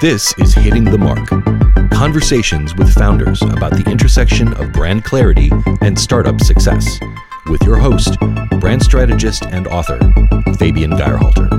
[0.00, 1.28] This is Hitting the Mark
[1.90, 5.50] conversations with founders about the intersection of brand clarity
[5.82, 6.98] and startup success.
[7.50, 8.18] With your host,
[8.60, 9.98] brand strategist and author,
[10.58, 11.50] Fabian Geierhalter.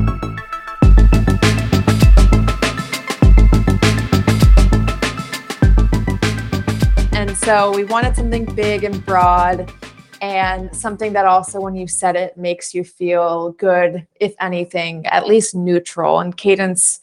[7.13, 9.71] And so we wanted something big and broad
[10.19, 15.27] and something that also when you said it makes you feel good if anything at
[15.27, 17.01] least neutral and cadence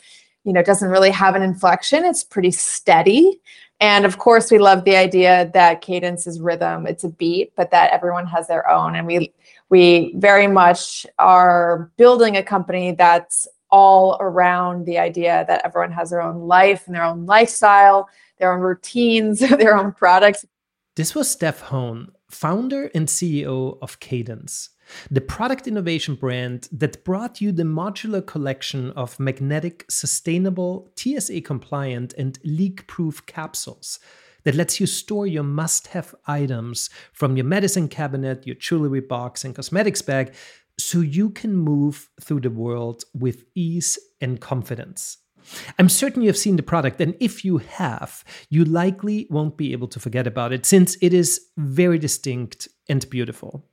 [0.48, 2.07] you know doesn't really have an inflection.
[2.07, 3.38] It's pretty steady.
[3.80, 6.87] And of course we love the idea that cadence is rhythm.
[6.87, 8.97] It's a beat but that everyone has their own.
[8.97, 9.33] And we
[9.69, 16.09] we very much are building a company that's all around the idea that everyone has
[16.09, 20.46] their own life and their own lifestyle their own routines their own products.
[20.96, 24.71] This was Steph Hon founder and CEO of Cadence,
[25.10, 32.14] the product innovation brand that brought you the modular collection of magnetic, sustainable, TSA compliant,
[32.16, 33.98] and leak proof capsules
[34.44, 39.44] that lets you store your must have items from your medicine cabinet, your jewelry box,
[39.44, 40.34] and cosmetics bag
[40.78, 45.18] so you can move through the world with ease and confidence.
[45.78, 49.72] I'm certain you have seen the product, and if you have, you likely won't be
[49.72, 53.64] able to forget about it since it is very distinct and beautiful.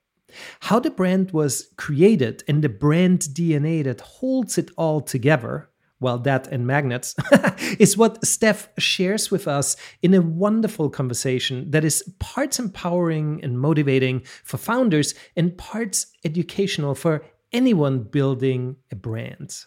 [0.61, 6.17] How the brand was created and the brand DNA that holds it all together, well,
[6.19, 7.15] that and magnets,
[7.79, 13.59] is what Steph shares with us in a wonderful conversation that is parts empowering and
[13.59, 17.23] motivating for founders and parts educational for
[17.53, 19.65] anyone building a brand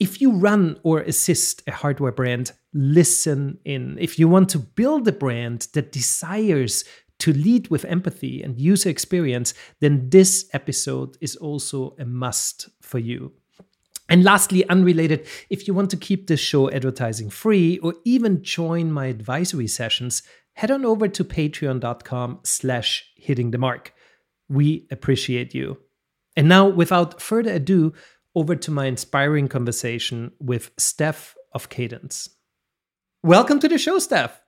[0.00, 3.98] if you run or assist a hardware brand, listen in.
[4.00, 6.84] If you want to build a brand that desires
[7.20, 12.98] to lead with empathy and user experience, then this episode is also a must for
[12.98, 13.32] you.
[14.08, 18.90] And lastly, unrelated, if you want to keep this show advertising free or even join
[18.90, 23.94] my advisory sessions, head on over to patreon.com slash hitting the mark.
[24.48, 25.78] We appreciate you.
[26.36, 27.92] And now, without further ado,
[28.34, 32.30] over to my inspiring conversation with Steph of Cadence.
[33.22, 34.40] Welcome to the show, Steph.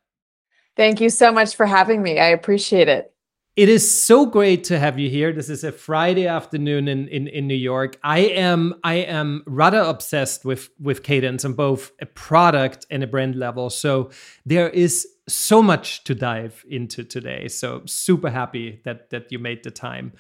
[0.77, 2.19] Thank you so much for having me.
[2.19, 3.13] I appreciate it.
[3.55, 5.31] It is so great to have you here.
[5.31, 7.99] This is a Friday afternoon in, in, in New York.
[8.03, 13.07] I am I am rather obsessed with with Cadence on both a product and a
[13.07, 13.69] brand level.
[13.69, 14.09] So
[14.47, 17.49] there is so much to dive into today.
[17.49, 20.15] So super happy that that you made the time.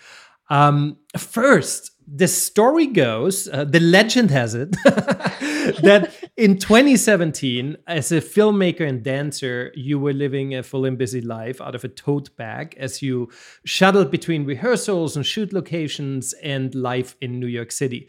[0.51, 8.21] Um, first, the story goes, uh, the legend has it, that in 2017, as a
[8.21, 12.35] filmmaker and dancer, you were living a full and busy life out of a tote
[12.37, 13.29] bag as you
[13.67, 18.09] shuttled between rehearsals and shoot locations and life in New York City.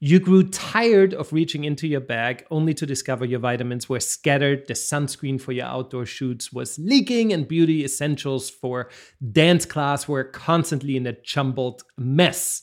[0.00, 4.66] You grew tired of reaching into your bag only to discover your vitamins were scattered,
[4.66, 8.90] the sunscreen for your outdoor shoots was leaking, and beauty essentials for
[9.30, 12.62] dance class were constantly in a jumbled mess.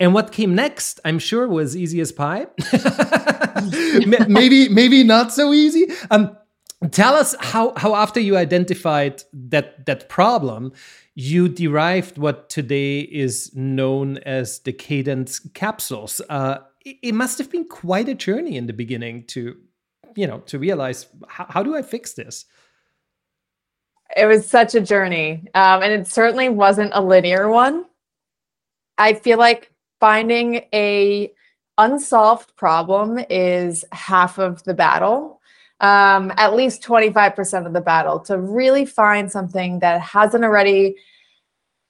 [0.00, 2.46] And what came next, I'm sure, was easy as pie.
[4.28, 5.86] maybe, maybe not so easy.
[6.10, 6.36] Um,
[6.90, 10.72] tell us how, how after you identified that that problem,
[11.14, 16.20] you derived what today is known as the cadence capsules.
[16.28, 19.56] Uh, it, it, must have been quite a journey in the beginning to,
[20.16, 22.46] you know, to realize how, how do I fix this?
[24.16, 27.84] It was such a journey, um, and it certainly wasn't a linear one.
[28.98, 29.72] I feel like
[30.04, 31.32] finding a
[31.78, 35.40] unsolved problem is half of the battle
[35.80, 40.96] um, at least 25% of the battle to really find something that hasn't already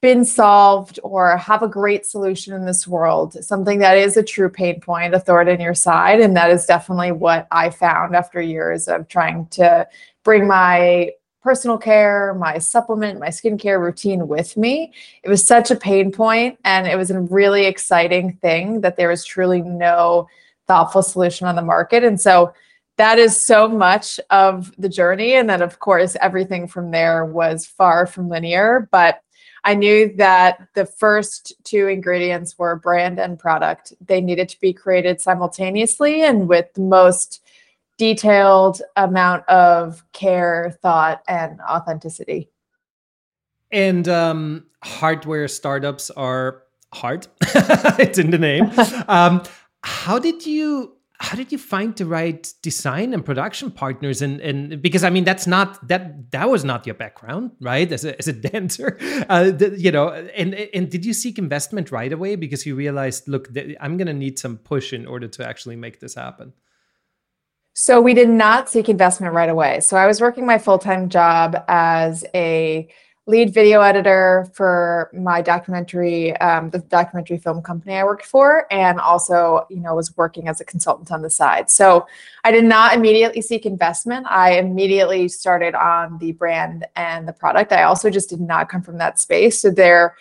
[0.01, 4.49] been solved or have a great solution in this world, something that is a true
[4.49, 6.21] pain point, a thorn in your side.
[6.21, 9.89] And that is definitely what I found after years of trying to
[10.23, 11.11] bring my
[11.45, 14.95] personal care, my supplement, my skincare routine with me.
[15.23, 19.11] It was such a pain point, and it was a really exciting thing that there
[19.11, 20.27] was truly no
[20.67, 22.03] thoughtful solution on the market.
[22.03, 22.55] And so
[22.97, 25.35] that is so much of the journey.
[25.35, 28.89] And then, of course, everything from there was far from linear.
[28.91, 29.21] But
[29.65, 33.93] I knew that the first two ingredients were brand and product.
[34.07, 37.43] They needed to be created simultaneously and with the most
[37.99, 42.51] detailed amount of care, thought, and authenticity.
[43.71, 46.63] And um, hardware startups are
[46.93, 47.27] hard.
[47.99, 48.71] it's in the name.
[49.09, 49.43] Um,
[49.83, 54.83] how did you how did you find the right design and production partners and and
[54.83, 58.27] because i mean that's not that that was not your background right as a, as
[58.27, 58.99] a dancer
[59.29, 63.29] uh, the, you know and and did you seek investment right away because you realized
[63.29, 63.49] look
[63.81, 66.53] i'm going to need some push in order to actually make this happen
[67.75, 69.81] So we did not seek investment right away.
[69.81, 72.89] So I was working my full time job as a
[73.27, 79.01] lead video editor for my documentary, um, the documentary film company I worked for, and
[79.01, 81.69] also, you know, was working as a consultant on the side.
[81.69, 82.07] So
[82.45, 84.27] I did not immediately seek investment.
[84.29, 87.73] I immediately started on the brand and the product.
[87.73, 89.61] I also just did not come from that space.
[89.61, 90.17] So there,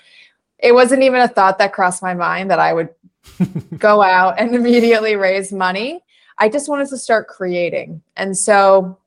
[0.57, 2.89] it wasn't even a thought that crossed my mind that I would
[3.77, 6.01] go out and immediately raise money.
[6.37, 8.01] I just wanted to start creating.
[8.15, 8.97] And so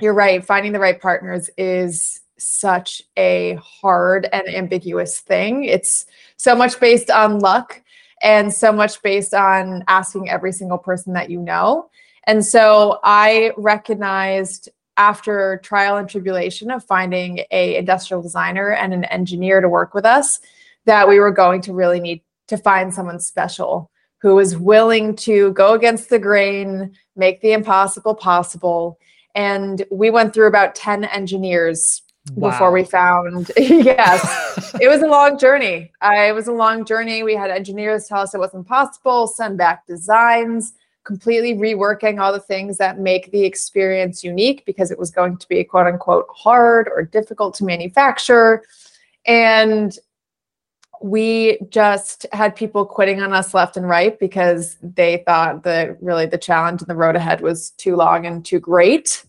[0.00, 5.64] you're right, finding the right partners is such a hard and ambiguous thing.
[5.64, 6.06] It's
[6.36, 7.80] so much based on luck
[8.22, 11.90] and so much based on asking every single person that you know.
[12.26, 19.04] And so I recognized after trial and tribulation of finding a industrial designer and an
[19.04, 20.40] engineer to work with us
[20.84, 23.90] that we were going to really need to find someone special
[24.24, 28.98] who was willing to go against the grain, make the impossible possible.
[29.34, 32.00] And we went through about 10 engineers
[32.32, 32.48] wow.
[32.48, 35.92] before we found, yes, it was a long journey.
[36.00, 37.22] I, it was a long journey.
[37.22, 40.72] We had engineers tell us it wasn't possible, send back designs,
[41.04, 45.46] completely reworking all the things that make the experience unique because it was going to
[45.48, 48.64] be quote unquote hard or difficult to manufacture.
[49.26, 49.98] And
[51.02, 56.26] we just had people quitting on us left and right because they thought that really
[56.26, 59.24] the challenge and the road ahead was too long and too great.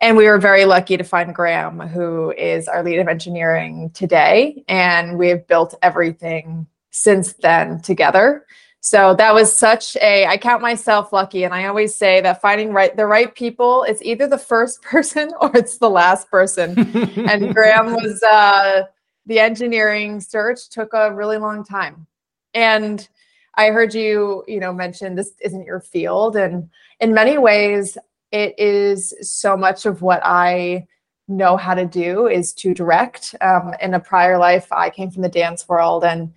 [0.00, 4.64] And we were very lucky to find Graham, who is our lead of engineering today.
[4.66, 8.46] And we've built everything since then together.
[8.80, 12.72] So that was such a I count myself lucky and I always say that finding
[12.72, 16.78] right the right people is either the first person or it's the last person.
[17.28, 18.84] and Graham was uh
[19.26, 22.06] the engineering search took a really long time.
[22.54, 23.06] And
[23.54, 26.36] I heard you, you know, mention this isn't your field.
[26.36, 26.68] And
[27.00, 27.98] in many ways,
[28.32, 30.86] it is so much of what I
[31.28, 33.34] know how to do is to direct.
[33.40, 36.32] Um, in a prior life, I came from the dance world and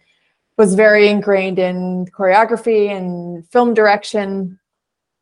[0.57, 4.59] was very ingrained in choreography and film direction.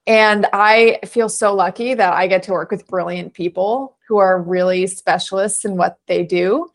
[0.08, 4.42] And I feel so lucky that I get to work with brilliant people who are
[4.42, 6.70] really specialists in what they do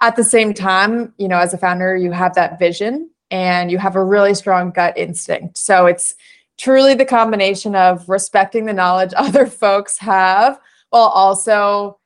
[0.00, 3.78] at the same time, you know, as a founder, you have that vision and you
[3.78, 5.56] have a really strong gut instinct.
[5.56, 6.14] So it's
[6.58, 10.60] truly the combination of respecting the knowledge other folks have
[10.90, 11.98] while also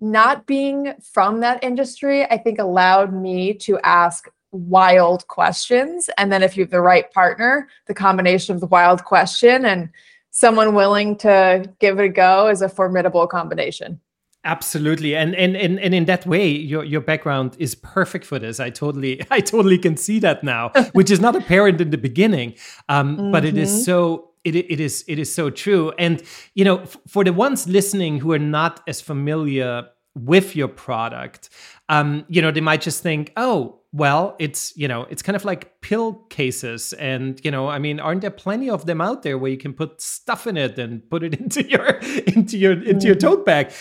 [0.00, 6.08] not being from that industry, I think allowed me to ask wild questions.
[6.16, 9.90] And then if you have the right partner, the combination of the wild question and
[10.30, 14.00] someone willing to give it a go is a formidable combination.
[14.44, 18.60] Absolutely, and and and and in that way, your your background is perfect for this.
[18.60, 22.54] I totally I totally can see that now, which is not apparent in the beginning,
[22.88, 23.32] um, mm-hmm.
[23.32, 23.80] but it is mm-hmm.
[23.80, 25.92] so it, it is it is so true.
[25.98, 26.22] And
[26.54, 31.50] you know, f- for the ones listening who are not as familiar with your product,
[31.88, 35.44] um, you know, they might just think, oh, well, it's you know, it's kind of
[35.44, 39.36] like pill cases, and you know, I mean, aren't there plenty of them out there
[39.36, 41.86] where you can put stuff in it and put it into your
[42.26, 43.06] into your into mm-hmm.
[43.06, 43.72] your tote bag?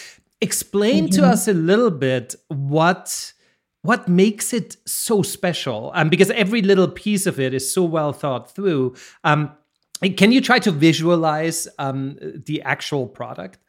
[0.42, 1.22] Explain mm-hmm.
[1.22, 3.34] to us a little bit what
[3.84, 8.12] what makes it so special um, because every little piece of it is so well
[8.12, 8.94] thought through.
[9.24, 9.52] Um,
[10.18, 13.60] can you try to visualize um, the actual product?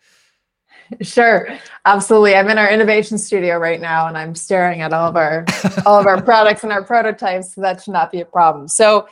[1.02, 1.48] Sure.
[1.84, 2.34] Absolutely.
[2.34, 5.44] I'm in our innovation studio right now and i'm staring at all of our
[5.84, 8.68] all of our products and our prototypes so that should not be a problem.
[8.68, 9.06] So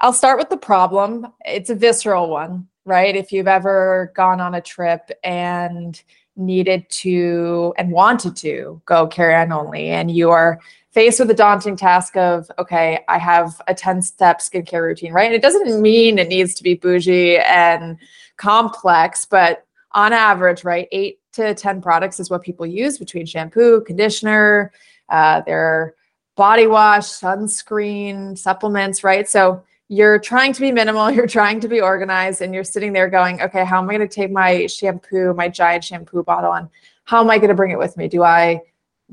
[0.00, 1.26] i'll start with the problem.
[1.44, 3.14] It's a visceral one right?
[3.14, 6.02] If you've ever gone on a trip and
[6.38, 9.90] needed to and wanted to go carry on only.
[9.90, 10.60] And you are
[10.92, 15.26] faced with the daunting task of okay i have a 10 step skincare routine right?
[15.26, 17.98] And it doesn't mean it needs to be bougie and
[18.36, 23.82] complex but on average right eight to 10 products is what people use between shampoo
[23.82, 24.72] conditioner
[25.10, 25.94] uh, their
[26.36, 29.28] body wash sunscreen supplements right?
[29.28, 33.08] So you're trying to be minimal, you're trying to be organized, and you're sitting there
[33.08, 36.68] going, okay, how am I going to take my shampoo, my giant shampoo bottle, and
[37.04, 38.08] how am I going to bring it with me?
[38.08, 38.60] Do I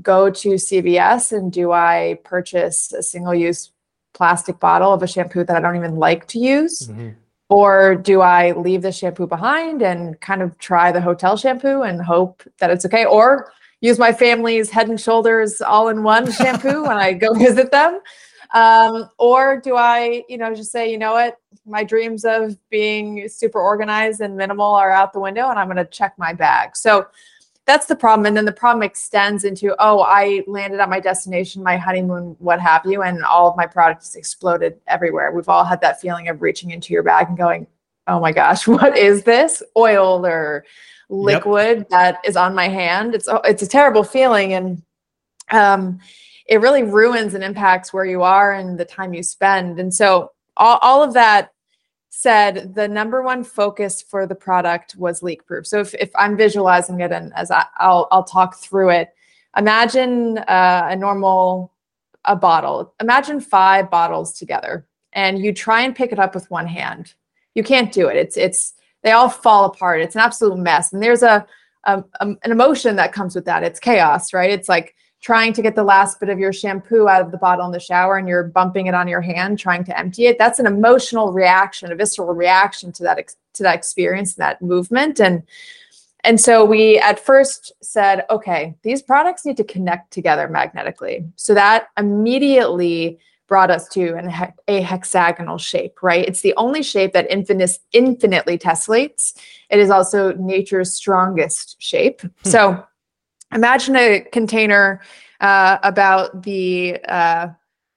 [0.01, 3.72] go to CVS and do I purchase a single use
[4.13, 6.88] plastic bottle of a shampoo that I don't even like to use?
[6.88, 7.10] Mm-hmm.
[7.48, 12.01] Or do I leave the shampoo behind and kind of try the hotel shampoo and
[12.01, 13.05] hope that it's okay?
[13.05, 13.51] Or
[13.82, 18.00] use my family's head and shoulders all in one shampoo when I go visit them?
[18.55, 23.27] Um, or do I, you know, just say, you know what, my dreams of being
[23.27, 26.77] super organized and minimal are out the window and I'm going to check my bag.
[26.77, 27.05] So
[27.65, 28.25] that's the problem.
[28.27, 32.62] And then the problem extends into, oh, I landed at my destination, my honeymoon, what
[32.62, 35.31] have you, and all of my products exploded everywhere.
[35.31, 37.67] We've all had that feeling of reaching into your bag and going,
[38.07, 40.63] oh my gosh, what is this oil or
[41.09, 41.89] liquid yep.
[41.89, 43.15] that is on my hand?
[43.15, 44.81] It's it's a terrible feeling, and
[45.52, 46.00] um,
[46.48, 49.80] it really ruins and impacts where you are and the time you spend.
[49.80, 51.52] And so all, all of that
[52.10, 55.68] said, the number one focus for the product was leak proof.
[55.68, 59.10] So if, if I'm visualizing it and as I, will I'll talk through it,
[59.58, 61.72] imagine uh, a normal
[62.25, 62.94] a bottle.
[63.00, 67.14] Imagine five bottles together and you try and pick it up with one hand.
[67.54, 68.18] You can't do it.
[68.18, 70.02] It's it's they all fall apart.
[70.02, 70.92] It's an absolute mess.
[70.92, 71.46] And there's a,
[71.86, 73.64] a, a an emotion that comes with that.
[73.64, 74.50] It's chaos, right?
[74.50, 77.65] It's like trying to get the last bit of your shampoo out of the bottle
[77.65, 80.38] in the shower and you're bumping it on your hand trying to empty it.
[80.38, 85.20] That's an emotional reaction a visceral reaction to that ex- to that experience that movement.
[85.20, 85.41] And
[86.24, 91.25] and so we at first said okay these products need to connect together magnetically.
[91.38, 93.17] So that immediately
[93.48, 94.32] brought us to an,
[94.67, 96.27] a hexagonal shape right?
[96.27, 99.34] It's the only shape that infinite, infinitely tessellates.
[99.72, 102.22] It is also nature's strongest shape.
[102.22, 102.27] Hmm.
[102.44, 102.86] so
[103.55, 105.01] imagine a container
[105.41, 107.47] uh, about the uh,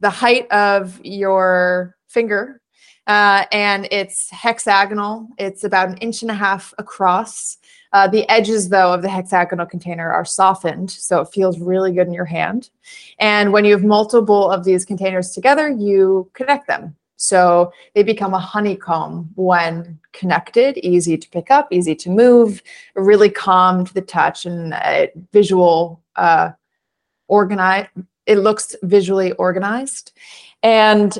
[0.00, 2.62] the height of your finger
[3.08, 5.28] uh, and it's hexagonal.
[5.38, 7.56] It's about an inch and a half across.
[7.92, 12.06] Uh, the edges though of the hexagonal container are softened so it feels really good
[12.06, 12.68] in your hand.
[13.18, 18.32] And when you have multiple of these containers together you connect them so they become
[18.32, 22.62] a honeycomb when connected, easy to pick up, easy to move,
[22.94, 26.52] really calm to the touch and uh, visual uh,
[27.26, 27.88] organized.
[28.26, 30.12] It looks visually organized.
[30.62, 31.18] And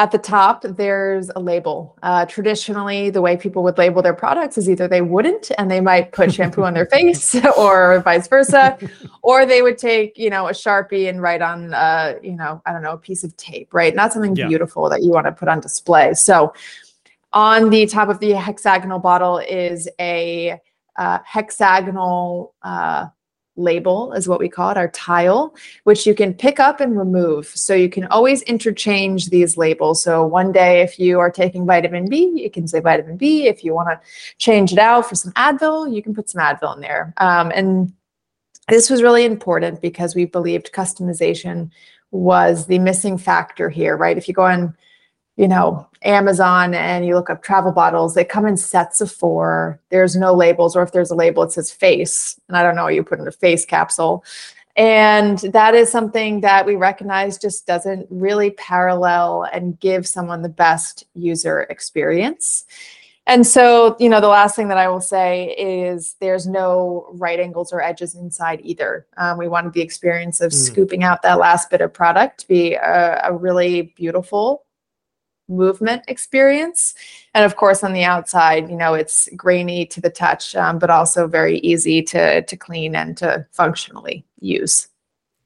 [0.00, 1.94] at the top, there's a label.
[2.02, 5.82] Uh, traditionally, the way people would label their products is either they wouldn't and they
[5.82, 8.78] might put shampoo on their face or vice versa,
[9.20, 12.72] or they would take, you know, a Sharpie and write on, uh, you know, I
[12.72, 13.94] don't know, a piece of tape, right?
[13.94, 14.48] Not something yeah.
[14.48, 16.14] beautiful that you want to put on display.
[16.14, 16.54] So
[17.34, 20.58] on the top of the hexagonal bottle is a
[20.96, 23.08] uh, hexagonal uh,
[23.56, 25.54] label is what we call it, our tile,
[25.84, 27.46] which you can pick up and remove.
[27.46, 30.02] So you can always interchange these labels.
[30.02, 33.46] So one day, if you are taking vitamin B, you can say vitamin B.
[33.46, 34.00] If you want to
[34.38, 37.12] change it out for some Advil, you can put some Advil in there.
[37.18, 37.92] Um, and
[38.68, 41.70] this was really important because we believed customization
[42.12, 44.18] was the missing factor here, right?
[44.18, 44.76] If you go on
[45.40, 49.80] you know, Amazon and you look up travel bottles, they come in sets of four.
[49.88, 52.38] There's no labels, or if there's a label, it says face.
[52.48, 54.22] And I don't know what you put in a face capsule.
[54.76, 60.50] And that is something that we recognize just doesn't really parallel and give someone the
[60.50, 62.66] best user experience.
[63.26, 67.40] And so, you know, the last thing that I will say is there's no right
[67.40, 69.06] angles or edges inside either.
[69.16, 70.66] Um, we wanted the experience of mm.
[70.66, 74.64] scooping out that last bit of product to be a, a really beautiful
[75.50, 76.94] movement experience.
[77.34, 80.90] And of course, on the outside, you know, it's grainy to the touch, um, but
[80.90, 84.88] also very easy to, to clean and to functionally use.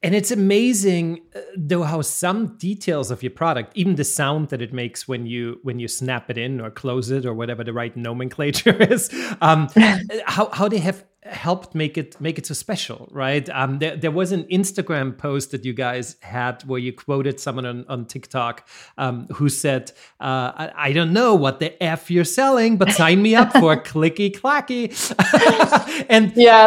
[0.04, 4.60] And it's amazing, uh, though, how some details of your product, even the sound that
[4.60, 7.72] it makes when you when you snap it in or close it or whatever the
[7.72, 9.08] right nomenclature is,
[9.40, 9.70] um,
[10.26, 13.48] how how they have helped make it make it so special, right?
[13.50, 17.64] Um, there, there was an Instagram post that you guys had where you quoted someone
[17.64, 22.24] on, on TikTok um, who said, uh, I, I, don't know what the F you're
[22.24, 24.92] selling, but sign me up for clicky clacky.
[26.10, 26.66] and yeah,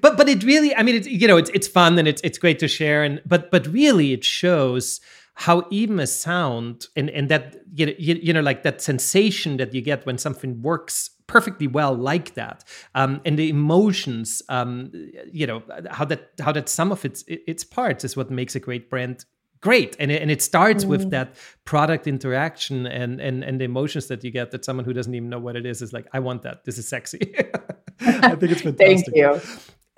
[0.00, 2.38] but but it really, I mean, it's you know, it's it's fun and it's it's
[2.38, 5.00] great to share, and but but really, it shows
[5.36, 9.72] how even a sound and and that you know, you know like that sensation that
[9.74, 12.64] you get when something works perfectly well like that
[12.94, 14.90] um, and the emotions um,
[15.30, 18.60] you know how that how that some of its its parts is what makes a
[18.60, 19.24] great brand
[19.60, 19.96] great.
[19.98, 20.88] And it, and it starts mm.
[20.88, 24.92] with that product interaction and, and and the emotions that you get that someone who
[24.92, 26.64] doesn't even know what it is is like i want that.
[26.64, 27.34] This is sexy.
[28.00, 29.14] I think it's fantastic.
[29.14, 29.40] thank you.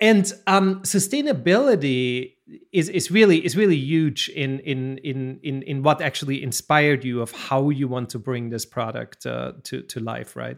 [0.01, 2.35] And um, sustainability
[2.71, 7.21] is is really is really huge in in in in in what actually inspired you
[7.21, 10.57] of how you want to bring this product uh, to to life right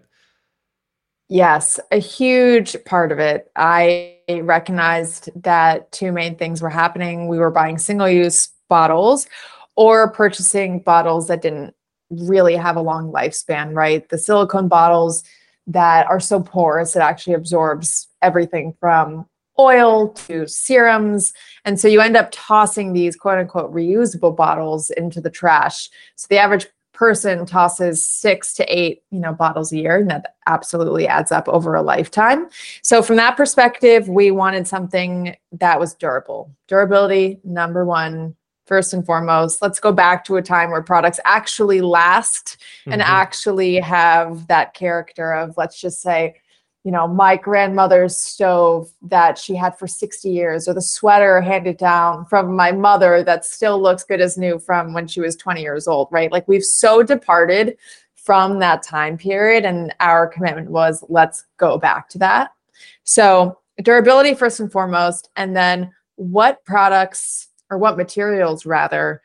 [1.34, 3.50] Yes, a huge part of it.
[3.56, 7.30] I recognized that two main things were happening.
[7.30, 9.28] We were buying single use bottles
[9.78, 11.74] or purchasing bottles that didn't
[12.10, 14.10] really have a long lifespan, right?
[14.10, 15.24] The silicone bottles
[15.68, 19.26] that are so porous, it actually absorbs everything from
[19.62, 21.34] oil to serums.
[21.66, 25.90] And so you end up tossing these quote unquote reusable bottles into the trash.
[26.16, 30.36] So the average person tosses six to eight you know bottles a year and that
[30.46, 32.48] absolutely adds up over a lifetime
[32.84, 38.36] so from that perspective we wanted something that was durable durability number one
[38.72, 39.62] first and foremost.
[39.62, 42.94] Let's go back to a time where products actually last mm-hmm.
[42.94, 46.36] and actually have that character of, let's just say,
[46.84, 51.78] you know, my grandmother's stove that she had for 60 years, or the sweater handed
[51.78, 55.62] down from my mother that still looks good as new from when she was 20
[55.62, 56.32] years old, right?
[56.32, 57.78] Like we've so departed
[58.16, 62.52] from that time period, and our commitment was let's go back to that.
[63.04, 69.22] So, durability first and foremost, and then what products or what materials rather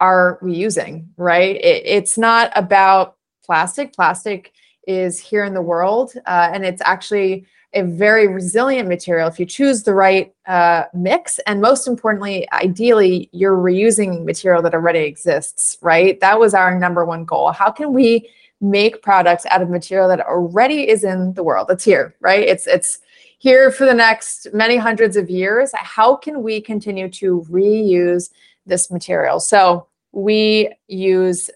[0.00, 1.56] are we using, right?
[1.56, 3.94] It, it's not about plastic.
[3.94, 4.52] Plastic
[4.88, 9.44] is here in the world, uh, and it's actually a very resilient material if you
[9.44, 11.38] choose the right uh, mix.
[11.46, 16.18] And most importantly, ideally, you're reusing material that already exists, right?
[16.20, 17.52] That was our number one goal.
[17.52, 18.28] How can we
[18.60, 21.68] make products out of material that already is in the world?
[21.70, 22.48] It's here, right?
[22.48, 23.00] It's it's
[23.38, 25.70] here for the next many hundreds of years.
[25.74, 28.30] How can we continue to reuse
[28.64, 29.40] this material?
[29.40, 31.50] So we use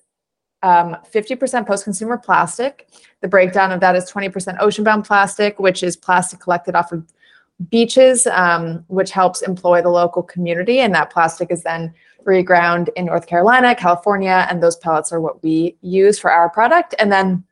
[0.62, 2.88] um, 50% post consumer plastic.
[3.20, 7.04] The breakdown of that is 20% ocean bound plastic, which is plastic collected off of
[7.70, 10.80] beaches, um, which helps employ the local community.
[10.80, 15.42] And that plastic is then reground in North Carolina, California, and those pellets are what
[15.42, 16.94] we use for our product.
[16.98, 17.44] And then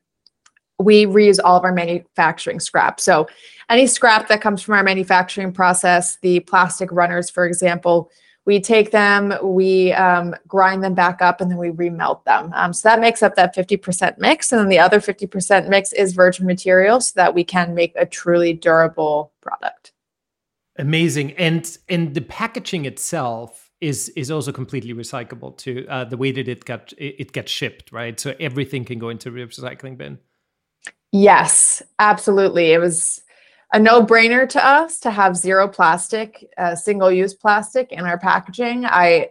[0.79, 3.01] we reuse all of our manufacturing scrap.
[3.01, 3.29] So
[3.69, 8.11] any scrap that comes from our manufacturing process, the plastic runners, for example,
[8.51, 12.51] we take them, we um, grind them back up, and then we remelt them.
[12.53, 14.51] Um, so that makes up that 50% mix.
[14.51, 18.05] And then the other 50% mix is virgin material so that we can make a
[18.05, 19.93] truly durable product.
[20.81, 21.31] Amazing.
[21.35, 25.87] And and the packaging itself is is also completely recyclable too.
[25.89, 28.19] Uh, the way that it got it gets shipped, right?
[28.19, 30.19] So everything can go into recycling bin.
[31.13, 32.73] Yes, absolutely.
[32.73, 33.23] It was
[33.73, 38.19] a no brainer to us to have zero plastic, uh, single use plastic in our
[38.19, 38.85] packaging.
[38.85, 39.31] I,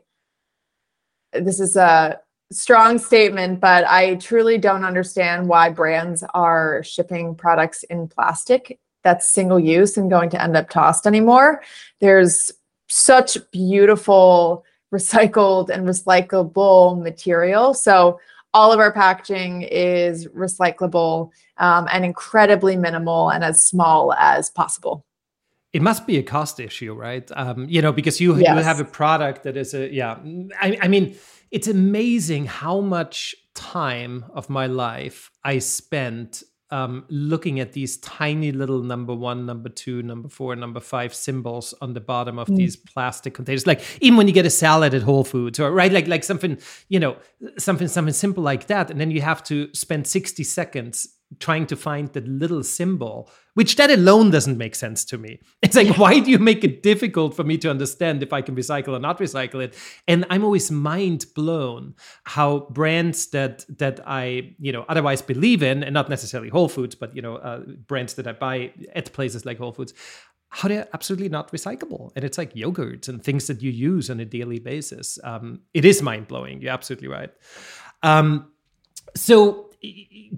[1.34, 2.20] this is a
[2.52, 9.30] strong statement, but I truly don't understand why brands are shipping products in plastic that's
[9.30, 11.62] single use and going to end up tossed anymore.
[12.00, 12.52] There's
[12.88, 17.74] such beautiful recycled and recyclable material.
[17.74, 18.20] So
[18.54, 25.06] all of our packaging is recyclable um, and incredibly minimal and as small as possible.
[25.72, 27.30] It must be a cost issue, right?
[27.36, 28.56] Um, you know, because you, yes.
[28.56, 30.18] you have a product that is a yeah.
[30.60, 31.16] I, I mean,
[31.52, 38.52] it's amazing how much time of my life I spent um, looking at these tiny
[38.52, 42.56] little number one, number two, number four, number five symbols on the bottom of mm.
[42.56, 43.66] these plastic containers.
[43.66, 46.58] Like even when you get a salad at Whole Foods, or right, like like something,
[46.88, 47.18] you know,
[47.58, 51.76] something something simple like that, and then you have to spend sixty seconds trying to
[51.76, 55.40] find that little symbol, which that alone doesn't make sense to me.
[55.62, 58.56] It's like, why do you make it difficult for me to understand if I can
[58.56, 59.76] recycle or not recycle it?
[60.08, 65.84] And I'm always mind blown how brands that that I you know otherwise believe in,
[65.84, 69.46] and not necessarily Whole Foods, but you know uh, brands that I buy at places
[69.46, 69.94] like Whole Foods,
[70.50, 72.12] how they're absolutely not recyclable.
[72.16, 75.20] And it's like yogurt and things that you use on a daily basis.
[75.24, 76.62] Um, it is mind blowing.
[76.62, 77.32] You're absolutely right.
[78.02, 78.52] Um,
[79.16, 79.69] so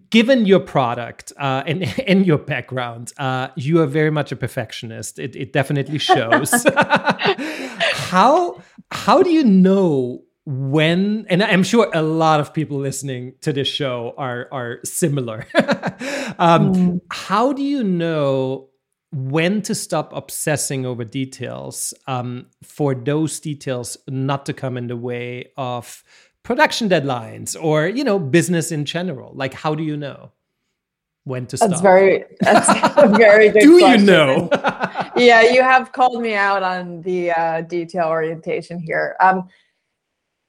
[0.10, 5.20] given your product uh, and and your background, uh, you are very much a perfectionist.
[5.20, 6.66] It, it definitely shows.
[6.76, 11.26] how how do you know when?
[11.30, 15.48] And I'm sure a lot of people listening to this show are are similar.
[16.40, 17.02] um, mm.
[17.12, 18.68] How do you know?
[19.14, 24.96] when to stop obsessing over details um, for those details not to come in the
[24.96, 26.02] way of
[26.44, 29.32] production deadlines or you know business in general?
[29.34, 30.32] Like how do you know
[31.24, 31.70] when to stop?
[31.70, 34.00] that's very that's a very good do question.
[34.02, 34.50] you know?
[35.16, 39.16] Yeah you have called me out on the uh, detail orientation here.
[39.20, 39.48] Um,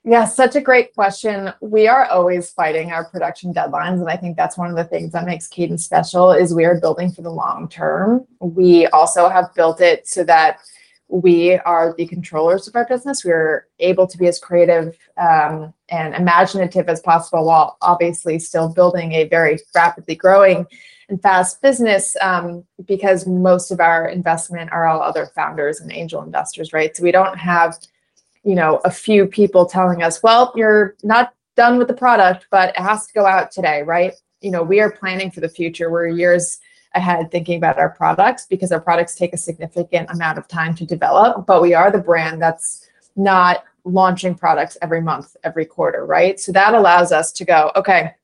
[0.05, 1.53] yeah such a great question.
[1.61, 5.13] We are always fighting our production deadlines and i think that's one of the things
[5.13, 8.27] that makes cadence special is we are building for the long term.
[8.41, 10.59] We also have built it so that
[11.12, 13.22] we are the controllers of our business.
[13.22, 19.12] We're able to be as creative um, and imaginative as possible while obviously still building
[19.12, 20.66] a very rapidly growing
[21.11, 26.22] and fast business um, because most of our investment are all other founders and angel
[26.22, 26.96] investors, right?
[26.96, 27.79] So we don't have,
[28.42, 32.70] you know, a few people telling us, well, you're not done with the product, but
[32.70, 34.14] it has to go out today, right?
[34.40, 35.90] You know, we are planning for the future.
[35.90, 36.59] We're years
[36.95, 40.85] ahead thinking about our products because our products take a significant amount of time to
[40.85, 46.39] develop, but we are the brand that's not launching products every month, every quarter, right?
[46.39, 48.15] So that allows us to go, okay,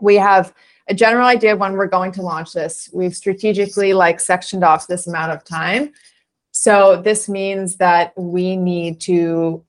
[0.00, 0.54] we have
[0.88, 2.88] a general idea when we're going to launch this.
[2.92, 5.92] We've strategically like sectioned off this amount of time.
[6.52, 9.64] So this means that we need to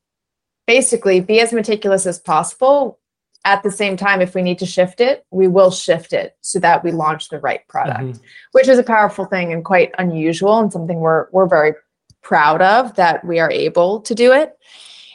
[0.65, 3.00] basically be as meticulous as possible.
[3.45, 6.60] At the same time, if we need to shift it, we will shift it so
[6.60, 8.23] that we launch the right product, mm-hmm.
[8.52, 11.73] which is a powerful thing and quite unusual and something we're we're very
[12.21, 14.58] proud of that we are able to do it.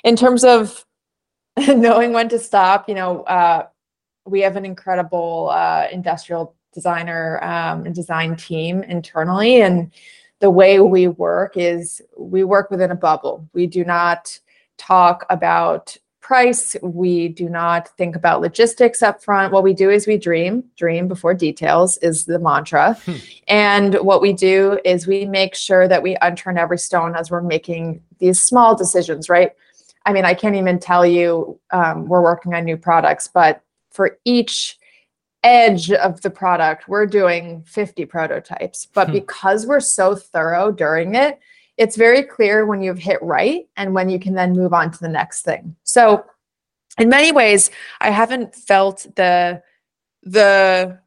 [0.04, 0.84] In terms of
[1.68, 3.66] knowing when to stop, you know, uh,
[4.26, 9.92] we have an incredible uh, industrial designer um, and design team internally, and
[10.40, 13.48] the way we work is we work within a bubble.
[13.52, 14.38] We do not
[14.76, 16.74] talk about price.
[16.82, 19.52] We do not think about logistics up front.
[19.52, 22.94] What we do is we dream, dream before details is the mantra.
[23.04, 23.16] Hmm.
[23.46, 27.42] And what we do is we make sure that we unturn every stone as we're
[27.42, 29.52] making these small decisions, right?
[30.06, 34.18] I mean, I can't even tell you um, we're working on new products, but for
[34.24, 34.78] each
[35.42, 38.86] edge of the product, we're doing 50 prototypes.
[38.86, 39.12] But hmm.
[39.12, 41.38] because we're so thorough during it,
[41.76, 45.00] it's very clear when you've hit right and when you can then move on to
[45.00, 45.74] the next thing.
[45.82, 46.24] So
[46.98, 49.62] in many ways, I haven't felt the
[50.22, 50.98] the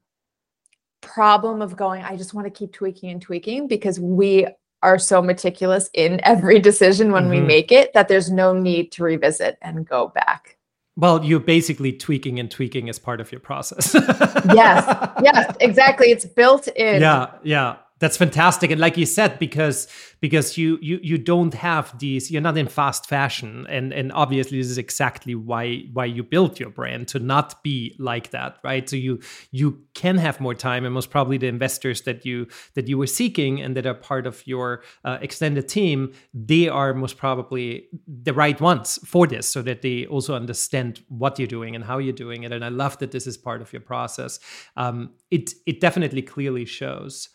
[1.01, 4.47] problem of going, I just want to keep tweaking and tweaking because we
[4.83, 7.31] are so meticulous in every decision when mm-hmm.
[7.31, 10.57] we make it that there's no need to revisit and go back.
[10.97, 13.93] Well, you're basically tweaking and tweaking as part of your process.
[14.53, 16.07] yes, yes, exactly.
[16.07, 17.01] It's built in.
[17.01, 18.69] Yeah, yeah that's fantastic.
[18.69, 19.87] And like you said because
[20.19, 23.65] because you you you don't have these you're not in fast fashion.
[23.69, 27.95] And and obviously this is exactly why why you built your brand to not be
[27.97, 28.87] like that right?
[28.87, 29.19] So you
[29.51, 33.07] you can have more time and most probably the investors that you that you were
[33.07, 38.33] seeking and that are part of your uh, extended team they are most probably the
[38.33, 42.13] right ones for this so that they also understand what you're doing and how you're
[42.13, 42.51] doing it.
[42.51, 44.39] And i love that this is part of your process.
[44.75, 47.29] Um, it it definitely clearly shows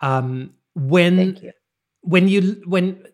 [0.00, 1.52] um, when you.
[2.02, 3.04] when you when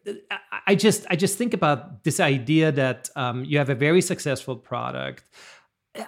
[0.67, 4.57] I just I just think about this idea that um, you have a very successful
[4.57, 5.25] product.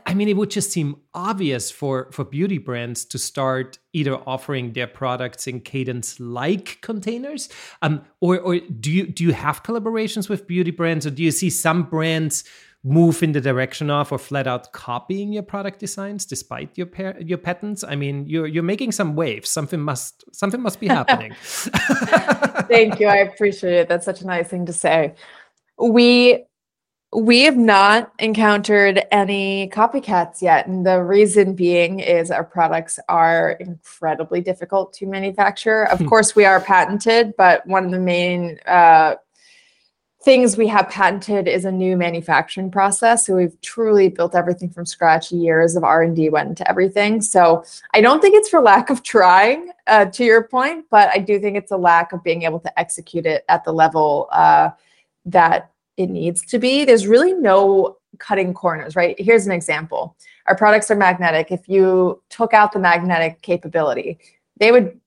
[0.07, 4.73] I mean, it would just seem obvious for for beauty brands to start either offering
[4.73, 7.49] their products in cadence like containers,
[7.83, 11.33] um, or or do you do you have collaborations with beauty brands, or do you
[11.33, 12.45] see some brands
[12.85, 16.89] move in the direction of or flat out copying your product designs despite your
[17.21, 21.33] your patents i mean you're you're making some waves something must something must be happening
[22.69, 25.15] thank you i appreciate it that's such a nice thing to say
[25.79, 26.45] we
[27.15, 30.67] we have not encountered any copycats yet.
[30.67, 35.85] And the reason being is our products are incredibly difficult to manufacture.
[35.85, 36.07] Of hmm.
[36.07, 39.17] course, we are patented, but one of the main uh,
[40.25, 43.27] things we have patented is a new manufacturing process.
[43.27, 45.33] So we've truly built everything from scratch.
[45.33, 47.21] Years of r&d went into everything.
[47.21, 51.19] So i don't think it's for lack of trying uh, to your point but i
[51.19, 54.71] do think it's a lack of being able to execute it at the level uh,
[55.25, 56.85] that it needs to be.
[56.85, 59.19] There's really no cutting corners right?
[59.19, 60.17] Here's an example.
[60.47, 61.51] Our products are magnetic.
[61.51, 64.19] If you took out the magnetic capability
[64.59, 65.01] they would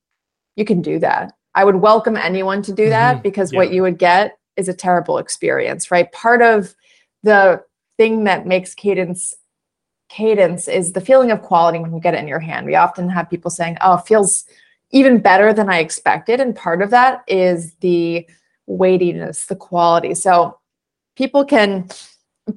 [0.56, 1.34] you can do that.
[1.54, 3.24] I would welcome anyone to do that mm-hmm.
[3.24, 3.60] because yeah.
[3.60, 6.12] what you would get is a terrible experience, right?
[6.12, 6.76] Part of
[7.24, 7.64] the
[7.98, 9.34] thing that makes cadence
[10.08, 12.66] cadence is the feeling of quality when you get it in your hand.
[12.66, 14.46] We often have people saying, "Oh, feels
[14.92, 18.28] even better than I expected," and part of that is the
[18.68, 20.14] weightiness, the quality.
[20.14, 20.60] So
[21.16, 21.90] people can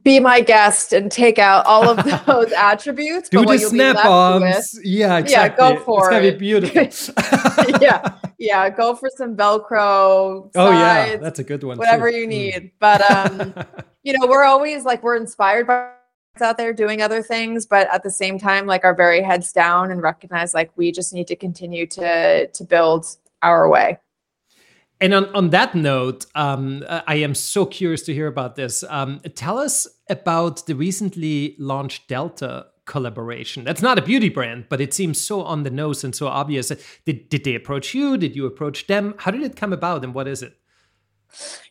[0.03, 3.29] be my guest and take out all of those attributes.
[3.29, 4.79] Do the snap-ons.
[4.85, 5.64] Yeah, exactly.
[5.64, 6.24] Yeah, go for it's it.
[6.24, 7.81] It's gonna be beautiful.
[7.81, 8.70] yeah, yeah.
[8.70, 10.44] Go for some Velcro.
[10.44, 11.79] Sides, oh yeah, that's a good one.
[11.79, 12.18] Whatever too.
[12.18, 12.29] you mm.
[12.29, 12.55] need.
[12.55, 12.70] Mm.
[12.79, 13.55] But um,
[14.03, 15.90] you know, we're always like we're inspired by
[16.40, 19.90] out there doing other things, but at the same time, like our very heads down
[19.90, 23.07] and recognize like we just need to continue to to build
[23.42, 23.98] our way.
[25.00, 28.82] And on, on that note, um, I am so curious to hear about this.
[28.88, 33.62] Um, tell us about the recently launched Delta collaboration.
[33.64, 36.72] That's not a beauty brand, but it seems so on the nose and so obvious.
[37.04, 38.16] Did, did they approach you?
[38.16, 39.14] Did you approach them?
[39.18, 40.58] How did it come about and what is it?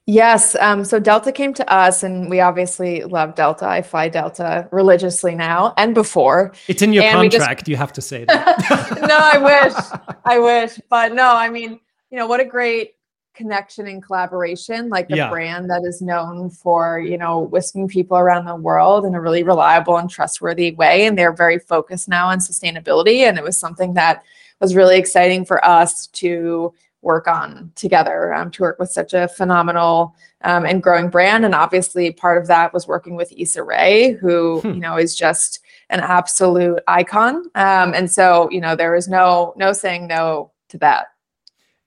[0.06, 0.56] Yes.
[0.56, 3.68] Um, so Delta came to us, and we obviously love Delta.
[3.68, 6.54] I fly Delta religiously now and before.
[6.68, 7.62] It's in your and contract.
[7.62, 7.68] Just...
[7.68, 9.02] You have to say that.
[9.08, 10.18] no, I wish.
[10.24, 10.80] I wish.
[10.90, 12.94] But no, I mean, you know, what a great
[13.38, 15.30] connection and collaboration like a yeah.
[15.30, 19.44] brand that is known for you know whisking people around the world in a really
[19.44, 23.94] reliable and trustworthy way and they're very focused now on sustainability and it was something
[23.94, 24.24] that
[24.60, 26.74] was really exciting for us to
[27.04, 31.54] work on together um, to work with such a phenomenal um, and growing brand and
[31.54, 34.70] obviously part of that was working with Issa Rae who hmm.
[34.70, 35.60] you know is just
[35.92, 40.78] an absolute icon um, and so you know there was no no saying no to
[40.80, 41.08] that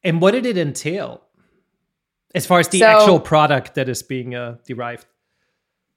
[0.04, 1.22] and what did it entail
[2.34, 5.06] as far as the so, actual product that is being uh, derived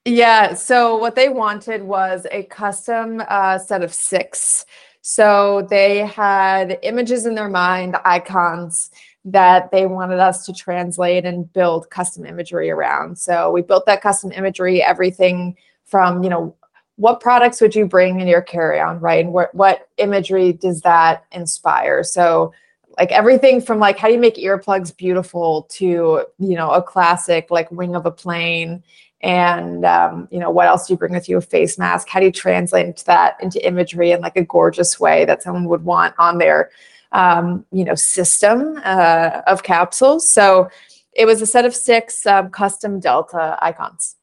[0.05, 0.53] Yeah.
[0.53, 4.65] So what they wanted was a custom uh, set of six.
[5.01, 8.89] So they had images in their mind, icons
[9.25, 13.17] that they wanted us to translate and build custom imagery around.
[13.17, 16.55] So we built that custom imagery, everything from, you know,
[16.97, 19.23] what products would you bring in your carry-on, right?
[19.23, 22.03] And what what imagery does that inspire?
[22.03, 22.53] So
[22.97, 27.47] like everything from like how do you make earplugs beautiful to you know a classic
[27.49, 28.83] like wing of a plane
[29.23, 31.37] and um, you know what else do you bring with you?
[31.37, 32.09] A face mask.
[32.09, 35.85] How do you translate that into imagery in like a gorgeous way that someone would
[35.85, 36.69] want on their
[37.13, 40.29] um, you know system uh, of capsules?
[40.29, 40.69] So
[41.13, 44.17] it was a set of six um, custom delta icons.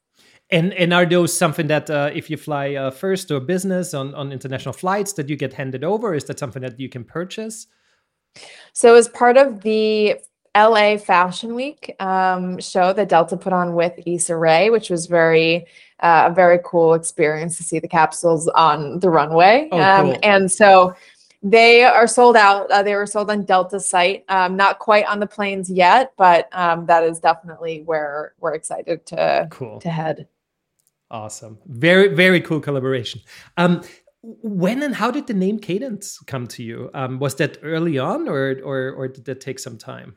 [0.51, 4.15] And and are those something that uh, if you fly uh, first or business on,
[4.15, 6.13] on international flights that you get handed over?
[6.13, 7.67] Is that something that you can purchase
[8.73, 10.17] so as part of the
[10.57, 15.67] LA Fashion Week um, show that Delta put on with Issa Rae, which was very
[16.01, 19.69] uh, a very cool experience to see the capsules on the runway.
[19.71, 20.17] Oh, um.
[20.23, 20.95] And so
[21.43, 22.71] they are sold out.
[22.71, 26.49] Uh, they were sold on Delta's site, um, not quite on the planes yet, but
[26.53, 29.79] um, that is definitely where we're excited to cool.
[29.81, 30.27] to head.
[31.11, 33.21] Awesome, very very cool collaboration.
[33.57, 33.83] Um,
[34.23, 36.91] when and how did the name Cadence come to you?
[36.95, 40.17] Um, was that early on, or or or did that take some time?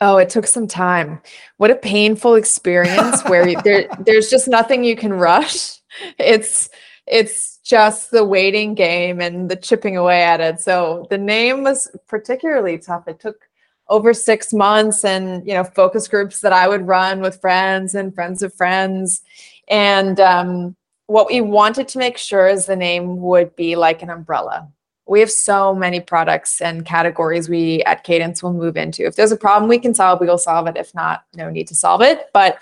[0.00, 1.20] Oh, it took some time.
[1.56, 5.78] What a painful experience where there there's just nothing you can rush.
[6.18, 6.68] It's
[7.06, 10.60] it's just the waiting game and the chipping away at it.
[10.60, 13.08] So the name was particularly tough.
[13.08, 13.48] It took
[13.88, 18.14] over six months and you know focus groups that I would run with friends and
[18.14, 19.22] friends of friends.
[19.68, 20.76] And um,
[21.08, 24.70] what we wanted to make sure is the name would be like an umbrella
[25.08, 29.06] we have so many products and categories we at Cadence will move into.
[29.06, 30.76] If there's a problem we can solve, we will solve it.
[30.76, 32.26] If not, no need to solve it.
[32.34, 32.58] But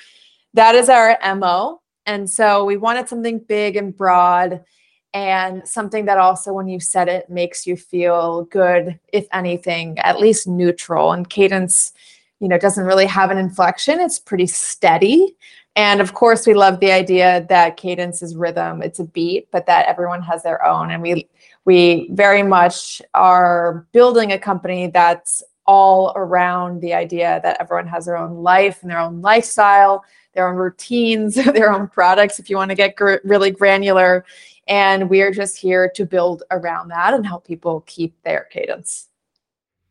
[0.55, 1.83] that is our MO.
[2.07, 4.65] And so we wanted something big and broad
[5.13, 10.21] and something that also, when you said it, makes you feel good, if anything, at
[10.21, 11.13] least neutral.
[11.13, 11.93] And Cadence,
[12.39, 15.37] you know, doesn't really have an inflection, it's pretty steady.
[15.77, 19.67] And of course, we love the idea that cadence is rhythm, it's a beat, but
[19.67, 20.91] that everyone has their own.
[20.91, 21.29] And we
[21.67, 28.07] we very much are building a company that's all around the idea that everyone has
[28.07, 32.57] their own life and their own lifestyle, their own routines, their own products, if you
[32.57, 34.25] want to get gr- really granular.
[34.69, 39.09] And we are just here to build around that and help people keep their cadence.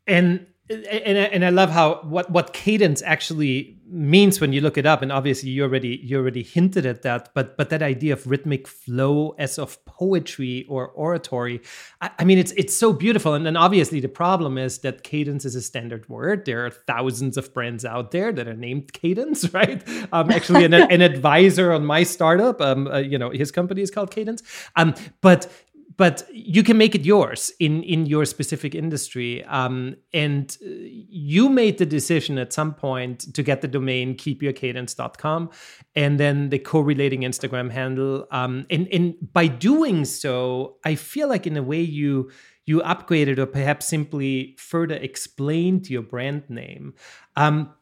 [0.08, 4.86] And and, and I love how what what cadence actually means when you look it
[4.86, 8.26] up and obviously you already you already hinted at that but but that idea of
[8.26, 11.62] rhythmic flow as of poetry or oratory
[12.02, 15.46] I, I mean it's it's so beautiful and then obviously the problem is that cadence
[15.46, 16.46] is a standard word.
[16.46, 19.84] There are thousands of brands out there that are named cadence right?
[20.12, 23.92] Um, actually an, an advisor on my startup um, uh, you know his company is
[23.92, 24.42] called cadence.
[24.76, 25.48] Um, but
[25.98, 31.50] but you can make it yours in in your specific industry um, and uh, you
[31.50, 35.50] made the decision at some point to get the domain keepyourcadence.com
[35.96, 41.48] and then the correlating instagram handle um, and and by doing so i feel like
[41.48, 42.30] in a way you
[42.66, 46.94] you upgraded or perhaps simply further explained your brand name.
[47.36, 47.74] Um,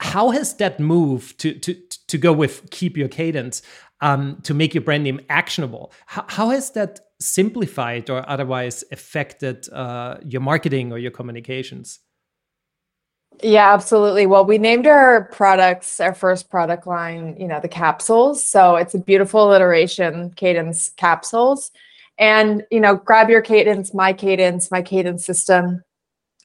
[0.00, 1.74] how has that move to to
[2.06, 3.62] to go with keep your cadence
[4.00, 9.68] um, to make your brand name actionable how, how has that simplified or otherwise affected
[9.70, 12.00] uh, your marketing or your communications?
[13.42, 14.26] Yeah, absolutely.
[14.26, 18.44] Well, we named our products, our first product line, you know, the capsules.
[18.44, 21.70] So it's a beautiful alliteration, cadence capsules.
[22.18, 25.84] And, you know, grab your cadence, my cadence, my cadence system.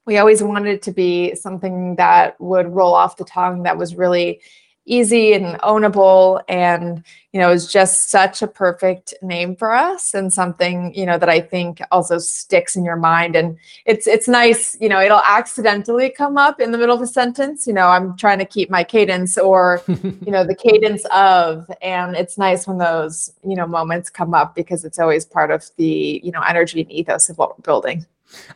[0.05, 3.95] We always wanted it to be something that would roll off the tongue that was
[3.95, 4.41] really
[4.85, 10.31] easy and ownable and you know is just such a perfect name for us and
[10.31, 13.35] something you know that i think also sticks in your mind.
[13.35, 17.07] And it's it's nice you know it'll accidentally come up in the middle of a
[17.07, 21.69] sentence you know i'm trying to keep my cadence or you know the cadence of.
[21.81, 25.69] And it's nice when those you know moments come up because it's always part of
[25.77, 28.05] the you know energy and ethos of what we're building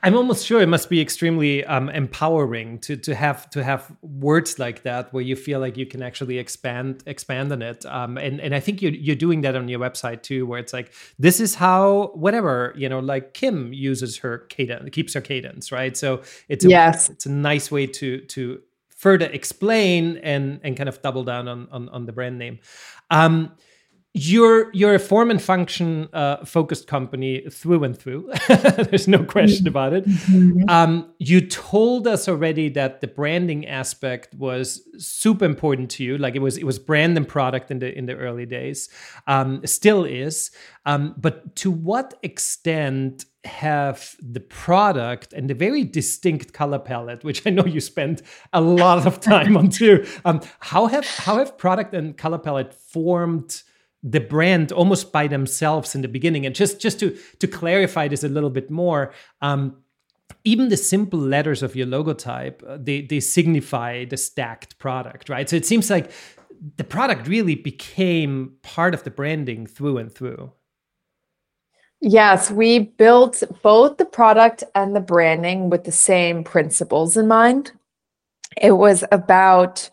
[0.03, 4.59] I'm almost sure it must be extremely um, empowering to to have to have words
[4.59, 7.85] like that where you feel like you can actually expand expand on it.
[7.85, 10.73] Um, and and I think you're you're doing that on your website too, where it's
[10.73, 15.71] like this is how whatever you know, like Kim uses her cadence, keeps her cadence,
[15.71, 15.95] right?
[15.95, 20.89] So it's a, yes, it's a nice way to to further explain and and kind
[20.89, 22.59] of double down on on, on the brand name.
[23.09, 23.53] Um,
[24.13, 28.31] you're you're a form and function uh, focused company through and through.
[28.47, 29.67] There's no question mm-hmm.
[29.67, 30.05] about it.
[30.05, 30.69] Mm-hmm.
[30.69, 36.17] Um, you told us already that the branding aspect was super important to you.
[36.17, 38.89] Like it was it was brand and product in the in the early days.
[39.27, 40.51] Um, still is.
[40.85, 47.45] Um, but to what extent have the product and the very distinct color palette, which
[47.47, 48.21] I know you spend
[48.53, 50.05] a lot of time on too.
[50.25, 53.63] Um, how have how have product and color palette formed?
[54.03, 56.45] The brand almost by themselves in the beginning.
[56.45, 59.77] And just just to to clarify this a little bit more, um,
[60.43, 65.29] even the simple letters of your logo type uh, they they signify the stacked product,
[65.29, 65.49] right?
[65.49, 66.11] So it seems like
[66.77, 70.51] the product really became part of the branding through and through.
[71.99, 77.71] Yes, we built both the product and the branding with the same principles in mind.
[78.61, 79.89] It was about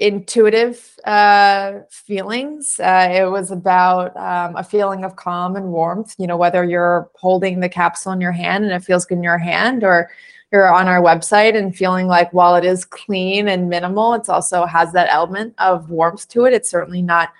[0.00, 2.80] intuitive uh, feelings.
[2.80, 6.14] Uh, it was about um, a feeling of calm and warmth.
[6.18, 9.22] You know, whether you're holding the capsule in your hand and it feels good in
[9.22, 10.10] your hand, or
[10.50, 14.64] you're on our website and feeling like while it is clean and minimal, it's also
[14.64, 16.54] has that element of warmth to it.
[16.54, 17.32] It's certainly not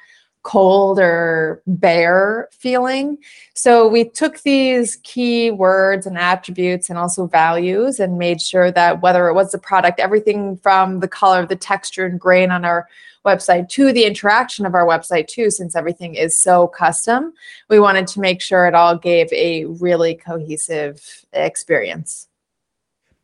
[0.42, 3.18] cold or bare feeling.
[3.54, 9.02] So we took these key words and attributes and also values and made sure that
[9.02, 12.88] whether it was the product, everything from the color, the texture and grain on our
[13.26, 17.34] website to the interaction of our website too, since everything is so custom,
[17.68, 22.29] we wanted to make sure it all gave a really cohesive experience.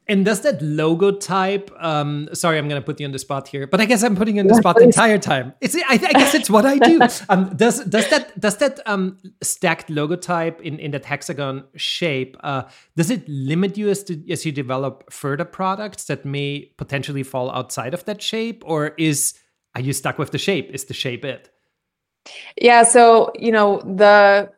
[0.08, 1.68] And does that logo type?
[1.78, 4.14] Um, sorry, I'm going to put you on the spot here, but I guess I'm
[4.14, 5.52] putting you on the spot the entire time.
[5.60, 7.00] It's I, I, guess it's what I do.
[7.28, 12.36] Um, does does that does that um, stacked logo type in, in that hexagon shape?
[12.40, 12.64] Uh,
[12.94, 17.50] does it limit you as to, as you develop further products that may potentially fall
[17.50, 19.34] outside of that shape, or is
[19.74, 20.70] are you stuck with the shape?
[20.70, 21.50] Is the shape it?
[22.60, 22.84] Yeah.
[22.84, 24.52] So you know the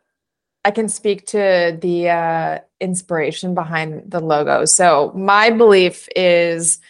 [0.64, 4.64] I can speak to the uh, inspiration behind the logo.
[4.64, 6.80] So my belief is,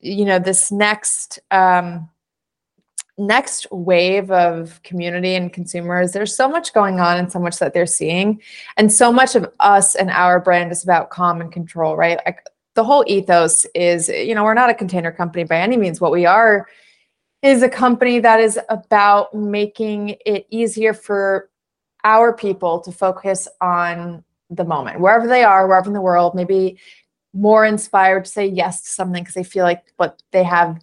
[0.00, 2.08] you know, this next um,
[3.18, 6.12] next wave of community and consumers.
[6.12, 8.42] There's so much going on and so much that they're seeing,
[8.76, 12.20] and so much of us and our brand is about calm and control, right?
[12.26, 16.00] Like the whole ethos is, you know, we're not a container company by any means.
[16.00, 16.68] What we are
[17.42, 21.48] is a company that is about making it easier for
[22.04, 26.78] our people to focus on the moment, wherever they are, wherever in the world, maybe
[27.32, 30.80] more inspired to say yes to something because they feel like what they have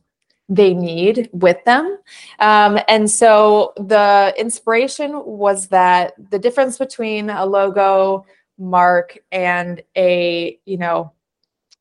[0.49, 1.97] they need with them.
[2.39, 8.25] Um, and so the inspiration was that the difference between a logo
[8.57, 11.13] mark and a, you know,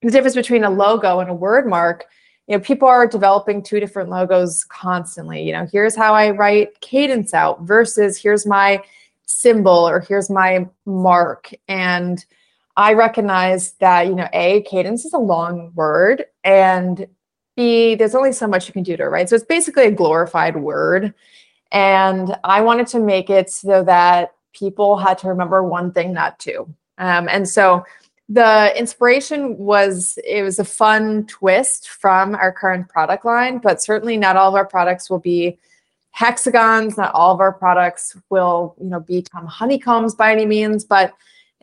[0.01, 2.07] the difference between a logo and a word mark,
[2.47, 5.43] you know, people are developing two different logos constantly.
[5.43, 8.83] You know, here's how I write cadence out versus here's my
[9.33, 11.51] symbol or here's my mark.
[11.69, 12.25] And
[12.75, 17.07] i recognize that you know a cadence is a long word and
[17.55, 19.29] b there's only so much you can do to it right?
[19.29, 21.15] So it's basically a glorified word.
[21.71, 26.39] And i wanted to make it so that people had to remember one thing not
[26.39, 27.85] two um, and so
[28.29, 34.17] the inspiration was it was a fun twist from our current product line but certainly
[34.17, 35.59] not all of our products will be
[36.13, 36.97] hexagons.
[36.97, 41.13] Not all of our products will, you know, become honeycombs by any means, but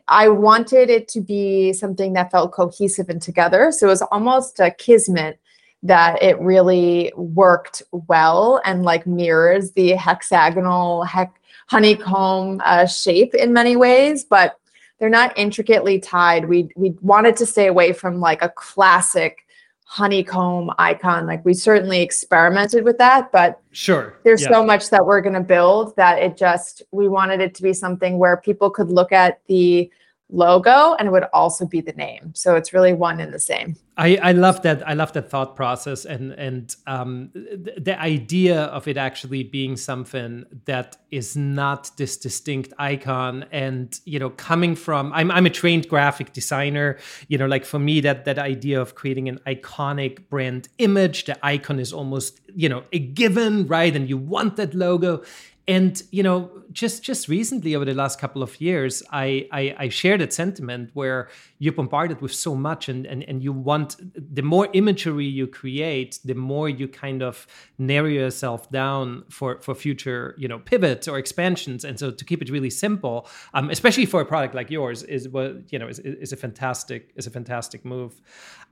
[0.08, 3.72] I wanted it to be something that felt cohesive and together.
[3.72, 5.38] So it was almost a kismet
[5.82, 13.52] that it really worked well and like mirrors the hexagonal heck honeycomb uh, shape in
[13.52, 14.58] many ways, but
[14.98, 16.46] they're not intricately tied.
[16.46, 19.46] We we wanted to stay away from like a classic
[19.90, 21.26] honeycomb icon.
[21.26, 24.50] Like we certainly experimented with that, but sure, there's yeah.
[24.50, 27.72] so much that we're going to build that it just we wanted it to be
[27.72, 29.90] something where people could look at the
[30.32, 32.32] logo and it would also be the name.
[32.34, 33.76] So it's really one and the same.
[33.96, 34.86] I, I love that.
[34.88, 39.76] I love that thought process and and um, the, the idea of it actually being
[39.76, 43.44] something that is not this distinct icon.
[43.52, 46.98] And you know, coming from I'm I'm a trained graphic designer.
[47.28, 51.36] You know, like for me, that that idea of creating an iconic brand image, the
[51.44, 53.94] icon is almost you know a given, right?
[53.94, 55.22] And you want that logo
[55.70, 59.88] and you know just just recently over the last couple of years i i, I
[59.88, 63.96] shared that sentiment where you're bombarded with so much and, and and you want
[64.34, 67.46] the more imagery you create the more you kind of
[67.78, 71.84] narrow yourself down for for future you know pivots or expansions.
[71.84, 75.28] And so to keep it really simple um, especially for a product like yours is
[75.28, 78.20] what you know is, is a fantastic is a fantastic move.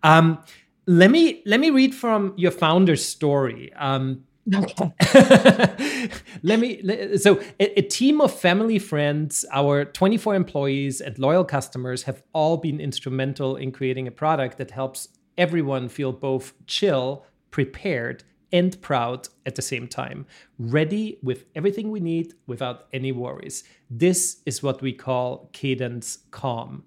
[0.03, 0.39] Um,
[0.87, 3.73] let me let me read from your founder's story.
[3.75, 4.25] Um,
[4.55, 6.09] Okay.
[6.43, 7.17] let me.
[7.19, 12.57] So, a, a, team of family friends, our 24 employees, and loyal customers have all
[12.57, 19.29] been instrumental in creating a product that helps everyone feel both chill, prepared, and proud
[19.45, 20.27] at the same time,
[20.59, 23.65] ready with everything we need without any worries.
[23.91, 26.85] This is what we call Cadence Calm.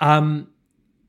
[0.00, 0.48] Um,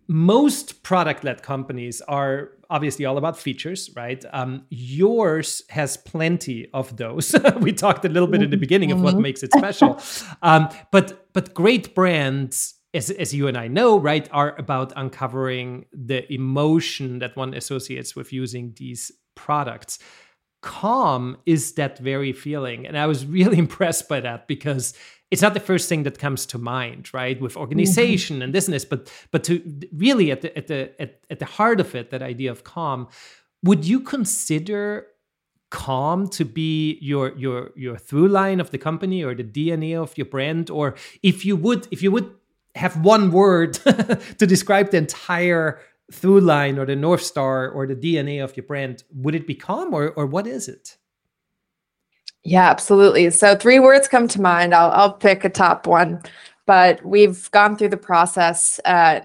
[0.07, 4.25] most product led companies are obviously all about features, right?
[4.33, 7.35] Um, yours has plenty of those.
[7.59, 9.21] we talked a little bit in the beginning of what mm-hmm.
[9.21, 10.01] makes it special.
[10.41, 15.85] Um, but but great brands, as, as you and I know, right, are about uncovering
[15.93, 19.99] the emotion that one associates with using these products.
[20.61, 22.87] Calm is that very feeling.
[22.87, 24.93] And I was really impressed by that because
[25.31, 28.43] it's not the first thing that comes to mind right with organization mm-hmm.
[28.43, 29.61] and business but but to
[29.93, 33.07] really at the at the at, at the heart of it that idea of calm
[33.63, 35.07] would you consider
[35.73, 40.15] calm to be your your your through line of the company or the dna of
[40.17, 42.29] your brand or if you would if you would
[42.75, 43.73] have one word
[44.37, 45.79] to describe the entire
[46.11, 49.55] through line or the north star or the dna of your brand would it be
[49.55, 50.97] calm or or what is it
[52.43, 53.29] yeah, absolutely.
[53.29, 54.73] So three words come to mind.
[54.73, 56.21] I'll I'll pick a top one,
[56.65, 59.21] but we've gone through the process, uh,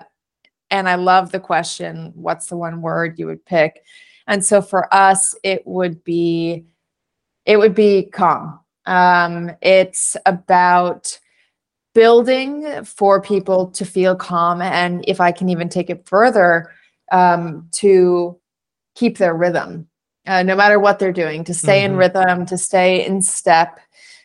[0.70, 2.12] and I love the question.
[2.14, 3.82] What's the one word you would pick?
[4.28, 6.66] And so for us, it would be
[7.44, 8.60] it would be calm.
[8.86, 11.18] Um, it's about
[11.94, 16.70] building for people to feel calm, and if I can even take it further,
[17.10, 18.38] um, to
[18.94, 19.87] keep their rhythm
[20.28, 21.92] uh, no matter what they're doing, to stay mm-hmm.
[21.92, 23.80] in rhythm, to stay in step.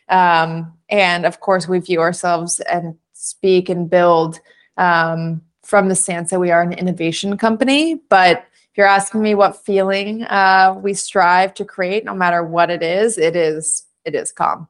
[0.08, 4.40] Um, and of course, we view ourselves and speak and build
[4.76, 8.00] um, from the stance that we are an innovation company.
[8.08, 12.70] But if you're asking me what feeling uh, we strive to create, no matter what
[12.70, 14.68] it is, it is it is calm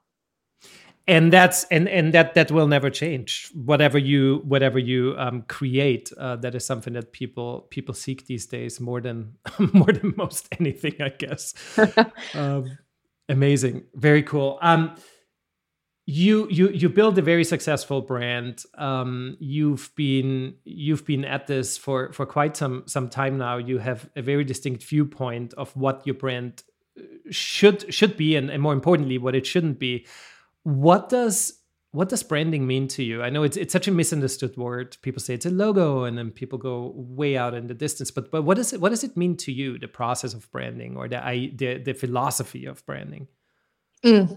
[1.06, 3.50] and that's and and that that will never change.
[3.54, 8.46] Whatever you whatever you um, create uh, that is something that people people seek these
[8.46, 9.34] days more than
[9.72, 11.54] more than most anything i guess.
[12.34, 12.78] Um,
[13.28, 13.84] amazing.
[13.94, 14.58] Very cool.
[14.62, 14.96] Um,
[16.06, 18.62] you you you build a very successful brand.
[18.76, 23.58] Um, you've been you've been at this for for quite some some time now.
[23.58, 26.62] You have a very distinct viewpoint of what your brand
[26.98, 30.06] uh, should should be and, and more importantly what it shouldn't be
[30.64, 31.60] what does
[31.92, 33.22] what does branding mean to you?
[33.22, 34.96] I know it's it's such a misunderstood word.
[35.02, 38.10] People say it's a logo, and then people go way out in the distance.
[38.10, 39.78] But but what does it what does it mean to you?
[39.78, 43.28] The process of branding or the the, the philosophy of branding.
[44.04, 44.36] Mm,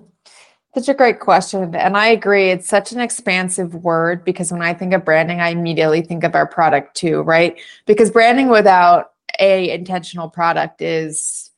[0.75, 2.51] such a great question, and I agree.
[2.51, 6.36] It's such an expansive word because when I think of branding, I immediately think of
[6.36, 7.59] our product too, right?
[7.88, 11.49] Because branding without a intentional product is,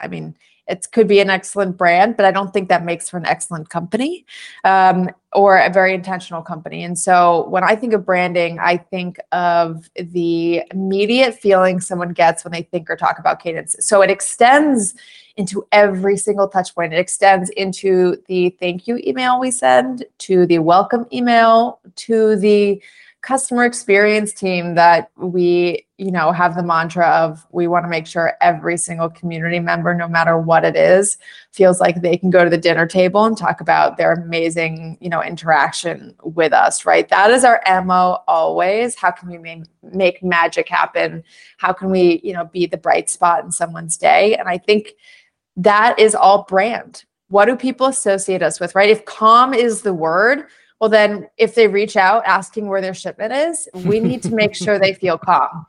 [0.00, 0.36] I mean,
[0.68, 3.68] it could be an excellent brand, but I don't think that makes for an excellent
[3.68, 4.26] company
[4.64, 6.82] um, or a very intentional company.
[6.82, 12.44] And so when I think of branding, I think of the immediate feeling someone gets
[12.44, 13.76] when they think or talk about cadence.
[13.80, 14.94] So it extends
[15.36, 16.92] into every single touch point.
[16.94, 22.82] It extends into the thank you email we send, to the welcome email, to the
[23.26, 28.06] customer experience team that we you know have the mantra of we want to make
[28.06, 31.18] sure every single community member no matter what it is
[31.50, 35.08] feels like they can go to the dinner table and talk about their amazing you
[35.08, 37.08] know interaction with us right?
[37.08, 38.94] That is our mo always.
[38.94, 41.24] How can we make, make magic happen?
[41.56, 44.36] How can we you know be the bright spot in someone's day?
[44.36, 44.92] And i think
[45.56, 47.04] that is all brand.
[47.28, 48.88] What do people associate us with right?
[48.88, 50.44] If calm is the word
[50.80, 54.54] well, then if they reach out asking where their shipment is, we need to make
[54.54, 55.66] sure they feel calm.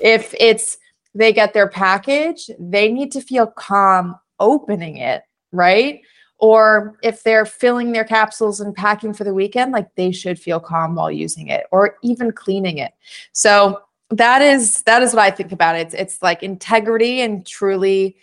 [0.00, 0.78] If it's
[1.14, 5.22] they get their package, they need to feel calm opening it,
[5.52, 6.00] right?
[6.38, 10.60] Or if they're filling their capsules and packing for the weekend, like they should feel
[10.60, 12.92] calm while using it or even cleaning it.
[13.32, 15.88] So that is that is what I think about it.
[15.88, 18.16] It's, it's like integrity and truly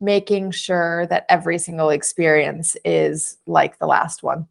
[0.00, 4.46] making sure that every single experience is like the last one.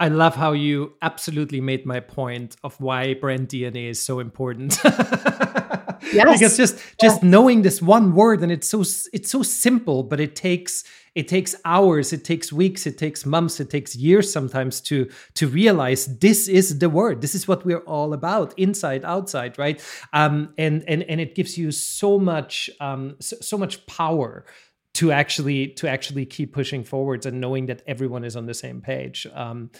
[0.00, 4.78] I love how you absolutely made my point of why brand DNA is so important.
[4.84, 6.40] yes.
[6.40, 8.80] because just just knowing this one word and it's so
[9.12, 10.84] it's so simple, but it takes
[11.14, 15.46] it takes hours, it takes weeks, it takes months, it takes years sometimes to to
[15.46, 17.20] realize this is the word.
[17.20, 19.84] This is what we're all about, inside, outside, right?
[20.14, 24.46] Um, and and and it gives you so much um, so, so much power
[24.94, 28.80] to actually to actually keep pushing forwards and knowing that everyone is on the same
[28.80, 29.26] page.
[29.34, 29.70] Um,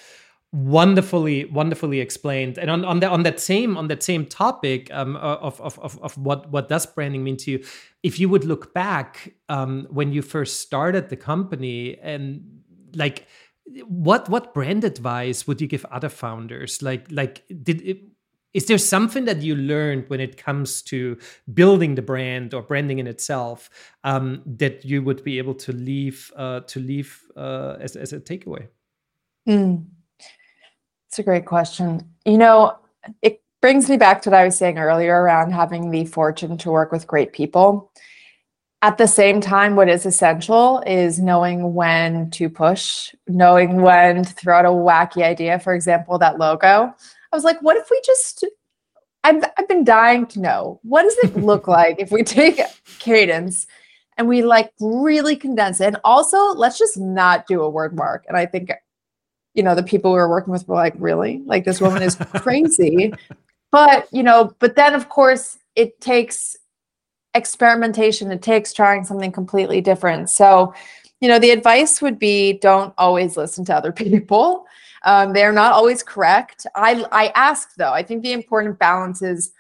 [0.53, 2.59] wonderfully wonderfully explained.
[2.59, 5.99] And on, on that on that same on that same topic um, of, of, of,
[6.03, 7.65] of what what does branding mean to you?
[8.03, 12.63] If you would look back um, when you first started the company and
[12.95, 13.27] like
[13.87, 16.83] what what brand advice would you give other founders?
[16.83, 18.03] Like like did it,
[18.53, 21.17] is there something that you learned when it comes to
[21.55, 23.71] building the brand or branding in itself
[24.05, 28.21] um, that you would be able to leave uh, to leave uh, as, as a
[28.21, 28.67] takeaway
[29.49, 29.85] mm.
[31.11, 32.09] It's a great question.
[32.25, 32.79] You know,
[33.21, 36.71] it brings me back to what I was saying earlier around having the fortune to
[36.71, 37.91] work with great people.
[38.83, 44.33] At the same time, what is essential is knowing when to push, knowing when to
[44.33, 45.59] throw out a wacky idea.
[45.59, 46.95] For example, that logo.
[47.33, 48.45] I was like, what if we just
[49.23, 52.61] I've, I've been dying to know what does it look like if we take
[52.99, 53.67] cadence
[54.17, 55.89] and we like really condense it?
[55.89, 58.25] And also let's just not do a word mark.
[58.29, 58.71] And i think
[59.55, 61.43] you know the people we were working with were like really?
[61.45, 63.13] Like this woman is crazy.
[63.71, 66.57] But you know but then of course it takes
[67.35, 68.33] experimentation.
[68.33, 70.31] It takes trying something completely different.
[70.31, 70.75] So
[71.21, 74.67] you know the advice would be don't always listen to other people
[75.05, 79.53] um, they're not always correct i i ask though i think the important balance is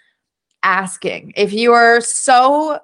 [0.62, 2.78] asking if you are so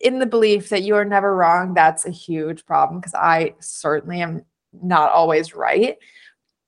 [0.00, 4.20] in the belief that you are never wrong that's a huge problem because i certainly
[4.20, 4.44] am
[4.82, 5.98] not always right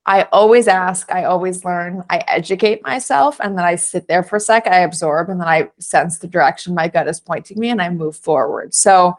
[0.05, 4.35] I always ask, I always learn, I educate myself, and then I sit there for
[4.35, 7.69] a sec, I absorb, and then I sense the direction my gut is pointing me
[7.69, 8.73] and I move forward.
[8.73, 9.15] So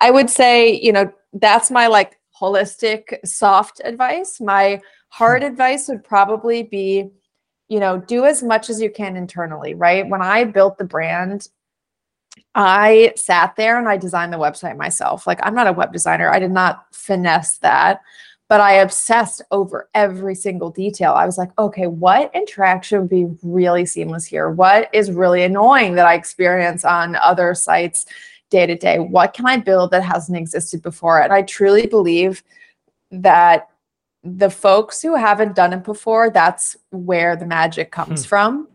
[0.00, 4.40] I would say, you know, that's my like holistic, soft advice.
[4.40, 4.80] My
[5.16, 7.10] hard advice would probably be,
[7.68, 10.06] you know, do as much as you can internally, right?
[10.08, 11.48] When I built the brand,
[12.54, 15.26] I sat there and I designed the website myself.
[15.26, 18.02] Like, I'm not a web designer, I did not finesse that
[18.48, 21.12] but I obsessed over every single detail.
[21.12, 24.50] I was like, okay, what interaction would be really seamless here?
[24.50, 28.06] What is really annoying that I experience on other sites
[28.50, 29.00] day to day?
[29.00, 31.20] What can I build that hasn't existed before?
[31.20, 32.44] And I truly believe
[33.10, 33.68] that
[34.26, 38.28] the folks who haven't done it before, that's where the magic comes hmm.
[38.28, 38.68] from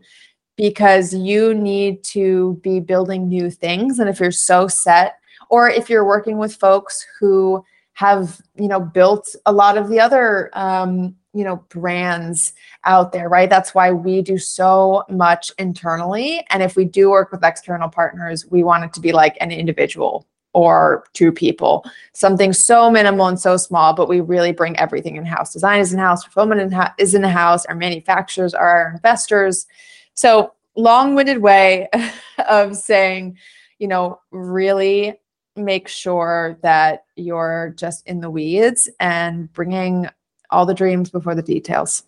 [0.56, 3.98] because you need to be building new things.
[3.98, 8.80] And if you're so set, or if you're working with folks who have you know
[8.80, 13.92] built a lot of the other um, you know brands out there right that's why
[13.92, 18.84] we do so much internally and if we do work with external partners we want
[18.84, 21.84] it to be like an individual or two people.
[22.12, 25.52] Something so minimal and so small but we really bring everything in house.
[25.52, 29.66] Design is in house fulfillment is in the house our manufacturers are our investors.
[30.14, 31.88] So long-winded way
[32.48, 33.36] of saying
[33.78, 35.18] you know really
[35.56, 40.08] make sure that you're just in the weeds and bringing
[40.50, 42.04] all the dreams before the details.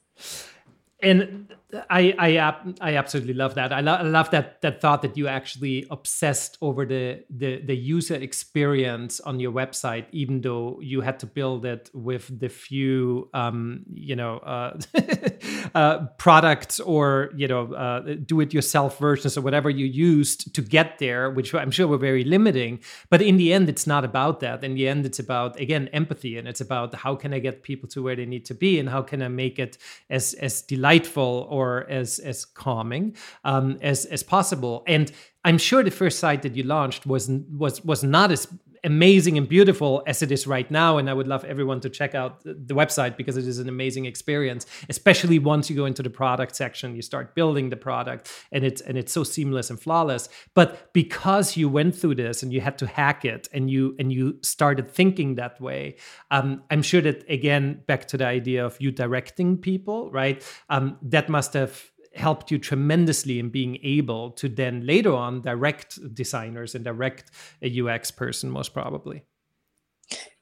[1.03, 1.53] And
[1.91, 3.73] I I I absolutely love that.
[3.73, 7.75] I, lo- I, love that that thought that you actually obsessed over the, the the
[7.75, 13.29] user experience on your website, even though you had to build it with the few
[13.35, 14.79] um, you know uh,
[15.75, 21.31] uh, products or you know uh, do-it-yourself versions or whatever you used to get there,
[21.31, 22.81] which I'm sure were very limiting.
[23.11, 24.63] But in the end, it's not about that.
[24.65, 27.89] In the end, it's about again empathy, and it's about how can I get people
[27.91, 29.79] to where they need to be, and how can I make it
[30.11, 33.05] as as delightful or or as as calming
[33.45, 34.75] um, as as possible.
[34.87, 35.11] And
[35.47, 37.29] I'm sure the first site that you launched was
[37.63, 38.43] was was not as
[38.85, 40.99] amazing and beautiful as it is right now.
[40.99, 44.05] And I would love everyone to check out the website because it is an amazing
[44.05, 48.65] experience, especially once you go into the product section, you start building the product and
[48.65, 50.29] it's and it's so seamless and flawless.
[50.55, 54.13] But because you went through this and you had to hack it and you and
[54.13, 55.97] you started thinking that way,
[56.31, 60.45] um, I'm sure that again, back to the idea of you directing people, right?
[60.69, 65.99] Um, that must have helped you tremendously in being able to then later on direct
[66.15, 67.31] designers and direct
[67.63, 69.25] a UX person, most probably.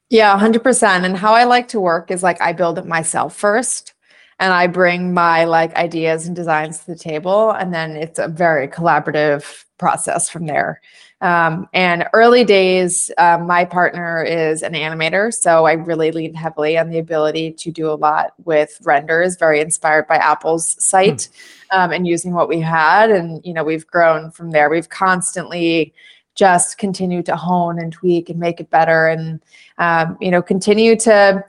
[0.09, 1.03] Yeah, 100%.
[1.03, 3.93] And how I like to work is like I build it myself first
[4.39, 7.51] and I bring my like ideas and designs to the table.
[7.51, 10.81] And then it's a very collaborative process from there.
[11.23, 16.77] Um, and early days, um, my partner is an animator, so I really lean heavily
[16.77, 21.29] on the ability to do a lot with renders, very inspired by Apple's site
[21.71, 21.79] mm.
[21.79, 23.09] um, and using what we had.
[23.09, 24.69] And, you know, we've grown from there.
[24.69, 25.93] We've constantly
[26.35, 29.41] just continued to hone and tweak and make it better and,
[29.77, 31.41] um, you know, continue to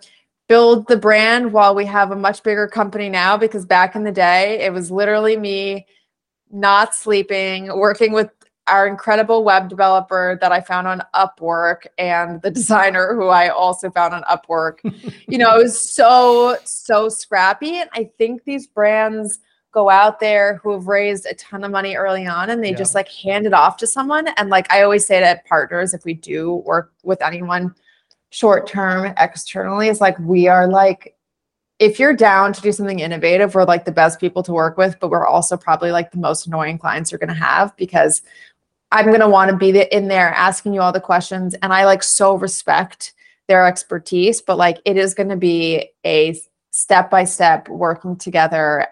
[0.47, 4.13] build the brand while we have a much bigger company now because back in the
[4.13, 5.85] day, it was literally me
[6.53, 8.31] not sleeping, working with
[8.67, 13.91] our incredible web developer that I found on Upwork and the designer who I also
[13.91, 14.79] found on Upwork.
[15.29, 17.77] you know, it was so, so scrappy.
[17.77, 19.39] And I think these brands
[19.73, 22.77] go out there who have raised a ton of money early on and they yeah.
[22.77, 24.29] just like hand it off to someone.
[24.37, 27.75] And like I always say to partners, if we do work with anyone
[28.31, 31.15] short term externally, it's like we are like
[31.81, 34.97] if you're down to do something innovative, we're like the best people to work with,
[35.01, 38.23] but we're also probably like the most annoying clients you're going to have because
[38.95, 41.55] I'm going to want to be in there asking you all the questions.
[41.55, 43.13] And I like so respect
[43.49, 46.41] their expertise, but like it is going to be a
[46.71, 48.87] step by step working together,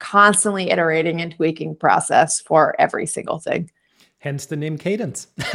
[0.00, 3.70] constantly iterating and tweaking process for every single thing.
[4.18, 5.28] Hence the name Cadence.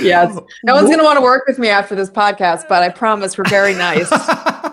[0.00, 0.38] yes.
[0.62, 3.36] No one's going to want to work with me after this podcast, but I promise
[3.36, 4.08] we're very nice.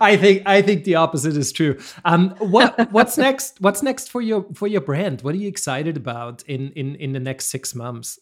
[0.00, 1.78] I think I think the opposite is true.
[2.04, 3.60] Um, what what's next?
[3.60, 5.22] What's next for your for your brand?
[5.22, 8.18] What are you excited about in in in the next six months?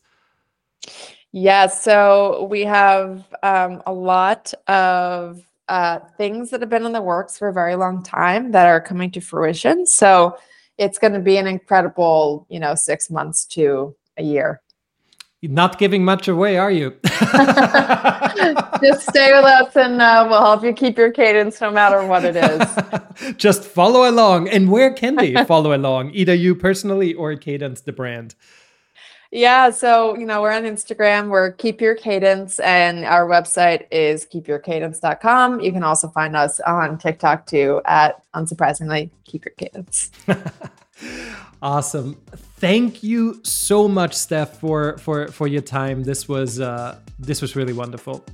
[1.32, 7.02] Yeah, so we have um, a lot of uh, things that have been in the
[7.02, 9.86] works for a very long time that are coming to fruition.
[9.86, 10.36] So
[10.78, 14.60] it's going to be an incredible, you know, six months to a year.
[15.44, 16.96] You're not giving much away, are you?
[17.04, 22.24] Just stay with us and uh, we'll help you keep your cadence no matter what
[22.24, 23.34] it is.
[23.36, 24.48] Just follow along.
[24.48, 26.12] And where can they follow along?
[26.14, 28.34] Either you personally or Cadence, the brand.
[29.32, 34.24] Yeah, so you know, we're on Instagram, we're Keep Your Cadence, and our website is
[34.24, 35.60] keepyourcadence.com.
[35.60, 40.10] You can also find us on TikTok too at unsurprisingly Keep Your Cadence.
[41.62, 42.16] Awesome.
[42.58, 46.02] Thank you so much, Steph, for for for your time.
[46.02, 48.24] This was uh this was really wonderful.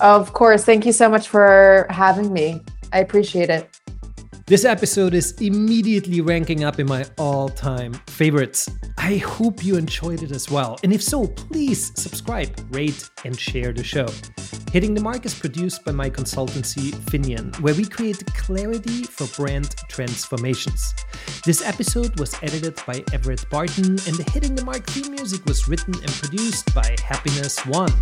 [0.00, 0.64] Of course.
[0.64, 2.60] Thank you so much for having me.
[2.92, 3.68] I appreciate it.
[4.46, 8.68] This episode is immediately ranking up in my all time favorites.
[8.98, 10.78] I hope you enjoyed it as well.
[10.82, 14.06] And if so, please subscribe, rate, and share the show.
[14.70, 19.76] Hitting the Mark is produced by my consultancy, Finian, where we create clarity for brand
[19.88, 20.92] transformations.
[21.46, 25.68] This episode was edited by Everett Barton, and the Hitting the Mark theme music was
[25.68, 27.92] written and produced by Happiness One.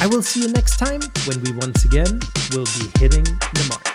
[0.00, 2.18] I will see you next time when we once again
[2.52, 3.91] will be hitting the mark.